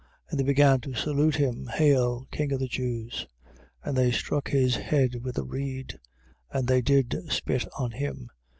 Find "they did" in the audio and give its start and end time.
6.67-7.15